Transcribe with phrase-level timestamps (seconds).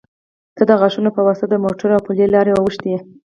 [0.55, 2.93] ته د غاښو يه واسطه د موټو او پلې لارې اوښتي